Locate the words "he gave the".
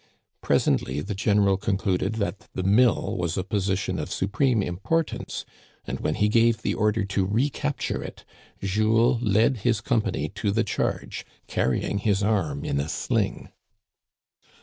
6.15-6.73